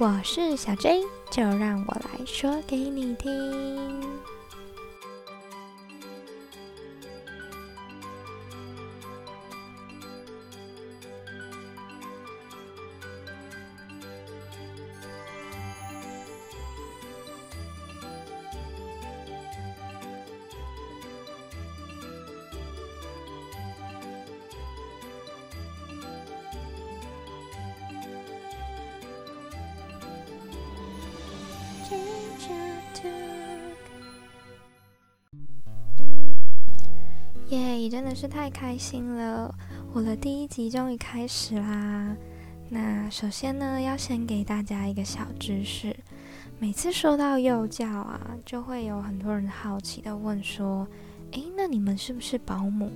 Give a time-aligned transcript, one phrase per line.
[0.00, 4.00] 我是小 J，就让我来说给你听。
[37.50, 39.54] 耶，真的是太开心了！
[39.94, 42.14] 我的第一集终于开始啦。
[42.68, 45.96] 那首先呢，要先给大家一个小知识。
[46.58, 50.86] 每次说到幼教啊，就会有很多人好奇的问说
[51.32, 52.90] ：“诶，那你们是不是保姆？”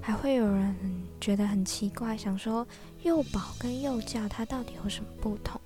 [0.00, 0.76] 还会有人
[1.20, 2.64] 觉得很奇怪，想说
[3.02, 5.60] 幼保跟幼教它到底有什么不同？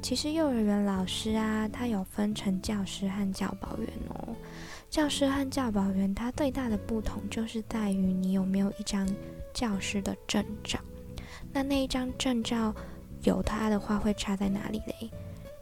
[0.00, 4.36] 其实幼儿园老师啊，它有分成教师和教保员哦。
[4.90, 9.08] 教师和教保员，他最大的不同就是在于你有没有一张
[9.54, 10.80] 教师的证照。
[11.52, 12.74] 那那一张证照
[13.22, 15.08] 有它的话，会差在哪里嘞？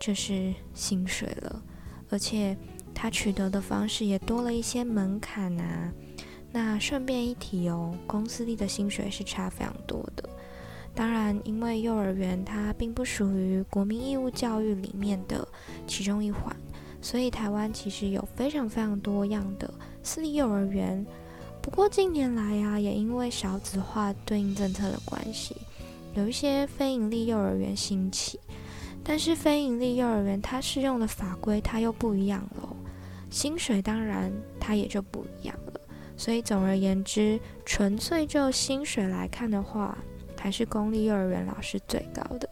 [0.01, 1.63] 就是薪水了，
[2.09, 2.57] 而且
[2.95, 5.93] 他取得的方式也多了一些门槛啊。
[6.51, 10.27] 那顺便一提哦，公司里的薪水是差非常多的。
[10.95, 15.47] 当然，因为幼儿园它并不属于国民义务教育里面的
[15.87, 16.57] 其中一环。
[17.01, 21.07] 所以台湾其实有非常非常多样的私立幼儿园，
[21.63, 25.57] 不过近年来呀，也因为少子化对应政策的关系，
[26.15, 28.41] 有一些非营利幼儿园兴起。
[29.05, 32.77] 但是非营利幼儿园它适用的法规它又不一样喽，
[33.31, 35.81] 薪水当然它也就不一样了。
[36.17, 39.97] 所以总而言之，纯粹就薪水来看的话，
[40.37, 42.51] 还是公立幼儿园老师最高的。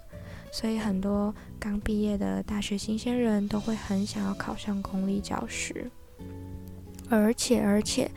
[0.50, 5.90] 所以很多刚毕业的大学新鲜人都会很想要考上公立教师，
[7.08, 8.10] 而且而且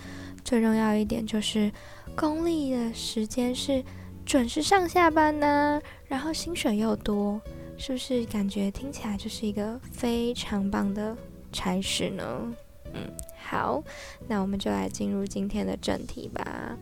[0.43, 1.71] 最重要一点就是，
[2.15, 3.83] 公立的时间是
[4.25, 7.41] 准时上下班呢，然后薪水又多，
[7.77, 11.15] 是不是感觉听起来就是一个非常棒的
[11.51, 12.53] 差事呢？
[12.93, 13.01] 嗯，
[13.37, 13.83] 好，
[14.27, 16.77] 那我们就来进入今天的正题吧。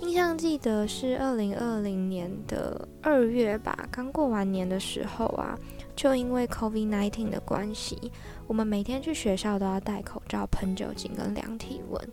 [0.00, 5.58] 印象记得是二零二零年的二月吧，刚过完年的时候啊，
[5.96, 8.12] 就因为 COVID-19 的关系，
[8.46, 12.08] 我们每天去学校都要戴口罩、喷酒精跟量体温。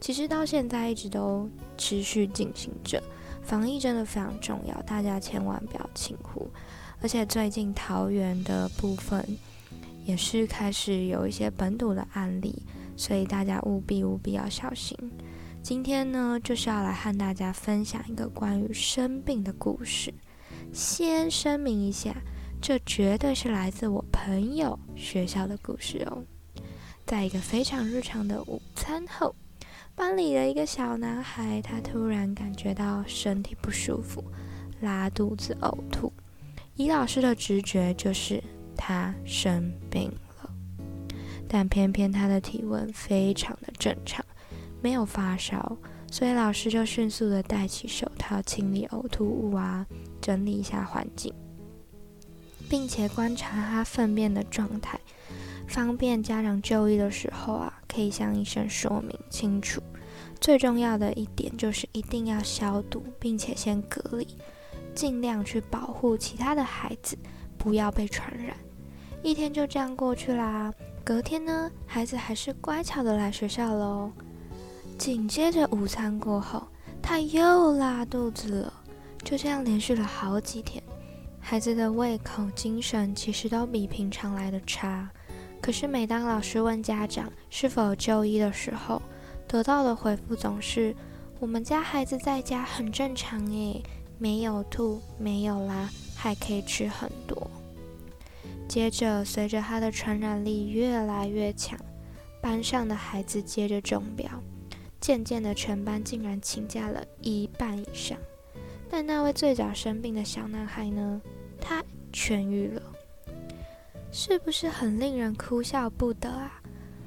[0.00, 3.02] 其实到现在一直都持续进行着，
[3.42, 6.48] 防疫真的非常重要，大家千万不要轻忽。
[7.02, 9.24] 而且最近桃园的部分
[10.04, 12.62] 也是开始有一些本土的案例，
[12.96, 14.96] 所以大家务必务必要小心。
[15.68, 20.14] 今天呢，就是要来和大家分享一个关于生病的故事。
[20.72, 22.16] 先声明一下，
[22.58, 26.24] 这绝对是来自我朋友学校的故事哦。
[27.04, 29.34] 在一个非常日常的午餐后，
[29.94, 34.24] 班里的一个小男孩，他突然感觉到身体不舒服，
[34.80, 36.10] 拉肚子、呕吐。
[36.76, 38.42] 以老师的直觉，就是
[38.74, 40.50] 他生病了。
[41.46, 44.24] 但偏偏他的体温非常的正常。
[44.80, 45.76] 没有发烧，
[46.10, 49.86] 所以老师就迅速的戴起手套，清理呕吐物啊，
[50.20, 51.32] 整理一下环境，
[52.68, 54.98] 并且观察他粪便的状态，
[55.66, 59.82] 方便家长就医的时候啊，可以向医生说明清楚。
[60.40, 64.26] 最重要的一点就是一定要消毒，并且先隔离，
[64.94, 67.18] 尽量去保护其他的孩子，
[67.58, 68.56] 不要被传染。
[69.22, 70.72] 一天就这样过去啦。
[71.04, 74.12] 隔天呢，孩子还是乖巧的来学校喽。
[74.98, 76.66] 紧接着午餐过后，
[77.00, 78.72] 他又拉肚子了。
[79.24, 80.82] 就这样连续了好几天，
[81.38, 85.08] 孩子的胃口、精神其实都比平常来的差。
[85.60, 89.00] 可是每当老师问家长是否就医的时候，
[89.46, 90.94] 得到的回复总是
[91.38, 93.80] ：“我们家孩子在家很正常诶，
[94.18, 97.48] 没有吐，没有拉，还可以吃很多。”
[98.68, 101.78] 接着，随着他的传染力越来越强，
[102.40, 104.28] 班上的孩子接着中标。
[105.00, 108.18] 渐渐的，全班竟然请假了一半以上。
[108.90, 111.20] 但那位最早生病的小男孩呢？
[111.60, 112.82] 他痊愈了，
[114.10, 116.62] 是不是很令人哭笑不得啊？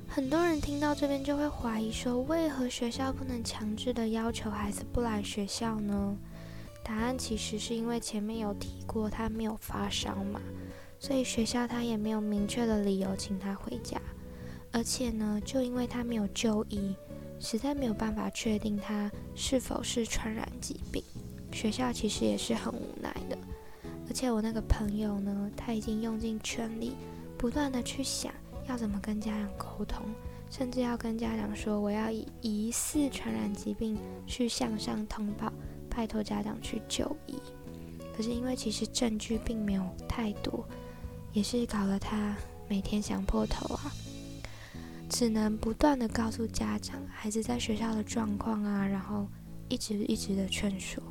[0.08, 6.18] 很多人听到这边就会怀疑说，为何学校不能强制的要求孩子不来学校呢？
[6.84, 10.42] 答案其实是因为前面有提过他没有发烧嘛，
[11.00, 14.00] 所以学校他也没有明确的理由请他回家。
[14.72, 16.96] 而且呢，就因为他没有就医。
[17.42, 21.04] 实在没有办法确定他是否是传染疾病，
[21.52, 23.38] 学校其实也是很无奈的。
[24.08, 26.96] 而且我那个朋友呢，他已经用尽全力，
[27.38, 28.32] 不断的去想
[28.68, 30.06] 要怎么跟家长沟通，
[30.50, 33.98] 甚至要跟家长说我要以疑似传染疾病
[34.28, 35.52] 去向上通报，
[35.90, 37.36] 拜托家长去就医。
[38.16, 40.64] 可是因为其实证据并没有太多，
[41.34, 42.36] 也是搞得他
[42.68, 43.92] 每天想破头啊，
[45.12, 49.28] 只能不断的告诉家长孩子在学校的状况啊，然后
[49.68, 51.04] 一直一直的劝说。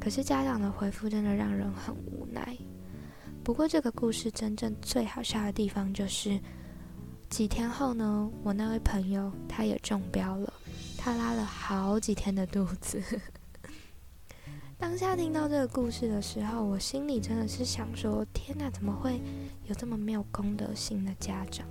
[0.00, 2.56] 可是家长的回复真的让人很无奈。
[3.44, 6.40] 不过这个故事真正最好笑的地方就是，
[7.28, 10.50] 几天后呢，我那位朋友他也中标了，
[10.96, 13.02] 他拉了好几天的肚子。
[14.80, 19.20] 当下听到这个故事的时候，我心里真的是想说：天哪，怎么会
[19.66, 21.66] 有这么没有公德心的家长？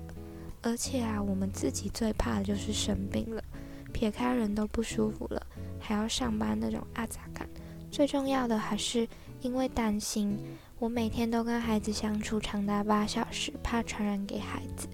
[0.63, 3.43] 而且啊，我们自己最怕的就是生病了，
[3.91, 5.45] 撇开人都不舒服了，
[5.79, 7.49] 还要上班那种阿杂感。
[7.89, 9.07] 最重要的还是
[9.41, 10.37] 因为担心，
[10.77, 14.87] 我每天都跟孩子相处长达八小时，怕传染给孩子。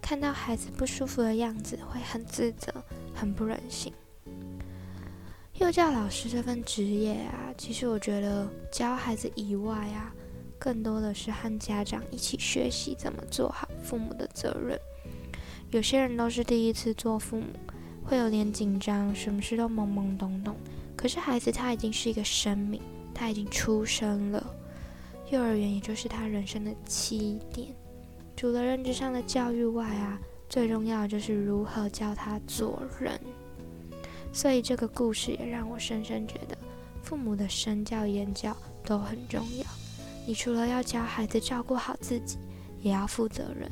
[0.00, 2.72] 看到孩子不舒服的样子，会很自责，
[3.14, 3.92] 很不忍心。
[5.54, 10.14] 幼教老师这份职业啊，其实我觉得教孩子以外啊，
[10.58, 14.80] 更多的是和家长一起学习怎么做好父母的责任。
[15.70, 17.46] 有些人都是第一次做父母，
[18.04, 20.56] 会有点紧张，什么事都懵懵懂懂。
[20.96, 22.80] 可是孩子他已经是一个生命，
[23.14, 24.54] 他已经出生了。
[25.30, 27.68] 幼儿园也就是他人生的起点。
[28.36, 30.18] 除了认知上的教育外啊，
[30.48, 33.20] 最重要的就是如何教他做人。
[34.32, 36.58] 所以这个故事也让我深深觉得，
[37.02, 39.64] 父母的身教言教都很重要。
[40.26, 42.38] 你除了要教孩子照顾好自己，
[42.80, 43.70] 也要负责任，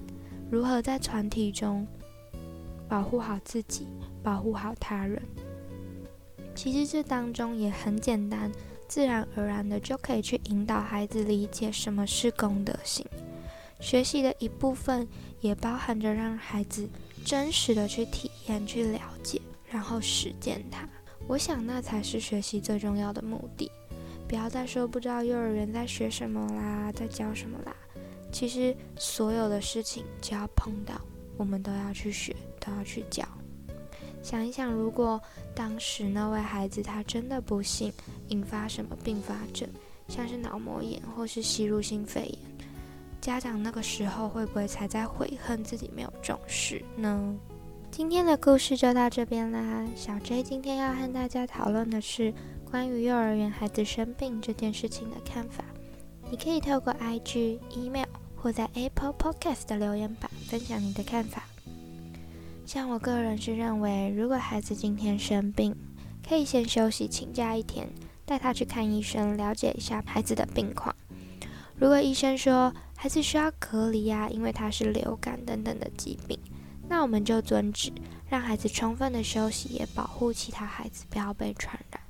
[0.51, 1.87] 如何在团体中
[2.89, 3.87] 保护好自己，
[4.23, 5.23] 保护好他人。
[6.55, 8.51] 其实这当中也很简单，
[8.89, 13.07] 自然而然的就可以去引导孩子理解什么是公德心。
[13.79, 15.07] 学习的一部分
[15.41, 16.89] 也包含着让孩子
[17.25, 19.41] 真实的去体验、去了解，
[19.71, 20.89] 然后实践它。
[21.29, 23.71] 我想那才是学习最重要的目的。
[24.27, 27.77] 不要再说不知道幼儿园在学什么啦，在教什么啦。
[28.31, 31.01] 其实所有的事情只要碰到，
[31.37, 33.27] 我们都要去学，都要去教。
[34.23, 35.21] 想一想，如果
[35.55, 37.93] 当时那位孩子他真的不幸
[38.29, 39.69] 引发什么并发症，
[40.09, 42.39] 像是脑膜炎或是吸入性肺炎，
[43.21, 47.37] 家长那个时候会不会才在悔恨自己没有重视呢？
[47.91, 49.87] 今天的故事就到这边啦。
[49.97, 52.35] 小 J 今天要和大家讨论的是
[52.71, 55.65] 关于幼儿园孩子生病这件事情的看法。
[56.31, 58.08] 你可以透过 IG、email
[58.41, 61.45] 或在 Apple Podcast 的留言板分享你的看法。
[62.65, 65.75] 像我个人是认为，如果孩子今天生病，
[66.27, 67.89] 可以先休息请假一天，
[68.25, 70.95] 带他去看医生，了解一下孩子的病况。
[71.77, 76.39] 如果医生说孩子需要隔离啊，因为他是流感等等的疾病，
[76.89, 77.91] 那我们就遵旨，
[78.29, 82.01] 让孩子充分的休息，也保护其他孩子不要被传染。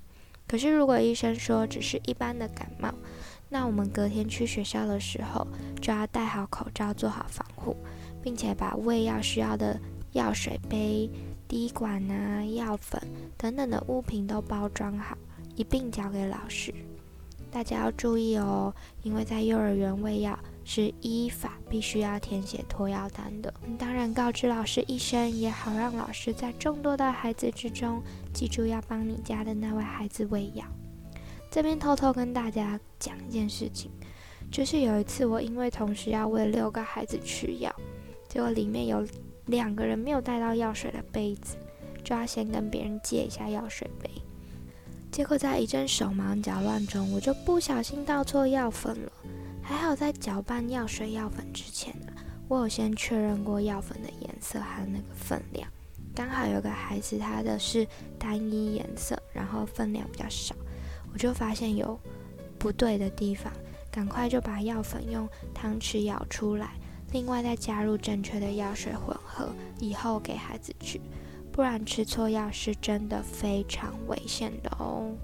[0.49, 2.93] 可是如果医生说只是一般的感冒，
[3.49, 5.47] 那我们隔天去学校的时候，
[5.81, 7.77] 就要戴好口罩，做好防护，
[8.23, 9.79] 并且把喂药需要的。
[10.13, 11.09] 药水杯、
[11.47, 13.01] 滴管啊、药粉
[13.37, 15.17] 等等的物品都包装好，
[15.55, 16.75] 一并交给老师。
[17.51, 23.53] 大家要注意哦，因为在幼儿园喂药是依法必须要填写托药单的。
[23.79, 30.65] 当然，告知老师一声，也好让老师在众多的孩子之中记住要帮你家的那位孩子喂药。
[31.51, 33.91] 这边偷偷跟大家讲一件事情，
[34.51, 37.75] 就是有一次我因为同时要喂六个孩子吃药，
[38.29, 39.07] 结果里面有。
[39.49, 41.57] 两个人没有带到药水的杯子，
[42.05, 44.11] 就要先跟别人借一下药水杯。
[45.11, 49.13] 结果在一阵手忙脚乱中，我就不小心倒错药粉了。
[49.63, 52.13] 还好在搅拌药水药粉之前呢，
[52.47, 55.67] 我有先确认过药粉的颜色和那个分量。
[56.15, 57.89] 刚好有个孩子他的是
[58.19, 60.55] 单一颜色，然后分量比较少，
[61.13, 61.99] 我就发现有
[62.59, 63.53] 不对的地方，
[63.91, 66.71] 赶快就把药粉用汤匙舀出来。
[67.13, 69.49] 另外再加入正确的药水混合，
[69.81, 71.01] 以后给孩子吃，
[71.51, 75.15] 不然吃错药是真的非常危险的哦。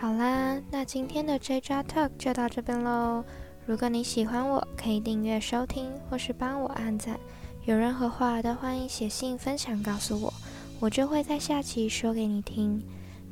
[0.00, 3.24] 好啦，那今天的 J J Talk 就到这边喽。
[3.66, 7.18] 如果你喜欢我，可以订阅收听，或是帮我按赞。
[7.64, 10.32] 有任何话都欢迎写信分享告诉我，
[10.80, 12.82] 我就会在下期说给你听。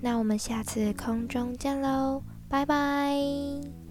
[0.00, 2.22] 那我们下次空中见喽。
[2.48, 3.85] 拜拜。